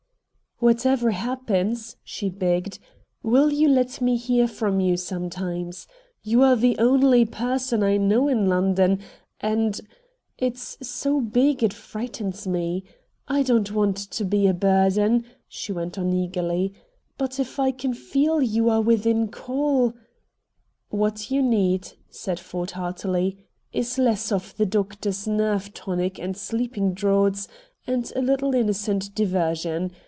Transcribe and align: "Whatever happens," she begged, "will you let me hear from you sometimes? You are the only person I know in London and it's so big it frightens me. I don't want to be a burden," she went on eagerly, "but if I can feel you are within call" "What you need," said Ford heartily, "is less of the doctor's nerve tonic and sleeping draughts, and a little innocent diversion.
"Whatever 0.63 1.09
happens," 1.09 1.95
she 2.03 2.29
begged, 2.29 2.77
"will 3.23 3.51
you 3.51 3.67
let 3.67 3.99
me 3.99 4.15
hear 4.15 4.47
from 4.47 4.79
you 4.79 4.95
sometimes? 4.95 5.87
You 6.21 6.43
are 6.43 6.55
the 6.55 6.77
only 6.77 7.25
person 7.25 7.81
I 7.81 7.97
know 7.97 8.27
in 8.27 8.47
London 8.47 8.99
and 9.39 9.81
it's 10.37 10.77
so 10.87 11.19
big 11.19 11.63
it 11.63 11.73
frightens 11.73 12.45
me. 12.45 12.83
I 13.27 13.41
don't 13.41 13.71
want 13.71 13.97
to 14.11 14.23
be 14.23 14.45
a 14.45 14.53
burden," 14.53 15.25
she 15.47 15.71
went 15.71 15.97
on 15.97 16.13
eagerly, 16.13 16.75
"but 17.17 17.39
if 17.39 17.59
I 17.59 17.71
can 17.71 17.95
feel 17.95 18.39
you 18.39 18.69
are 18.69 18.81
within 18.81 19.29
call" 19.29 19.95
"What 20.89 21.31
you 21.31 21.41
need," 21.41 21.93
said 22.11 22.39
Ford 22.39 22.69
heartily, 22.69 23.39
"is 23.73 23.97
less 23.97 24.31
of 24.31 24.55
the 24.57 24.67
doctor's 24.67 25.27
nerve 25.27 25.73
tonic 25.73 26.19
and 26.19 26.37
sleeping 26.37 26.93
draughts, 26.93 27.47
and 27.87 28.13
a 28.15 28.21
little 28.21 28.53
innocent 28.53 29.15
diversion. 29.15 29.91